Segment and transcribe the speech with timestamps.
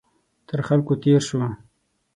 [0.47, 1.39] تر خلکو تېر شو.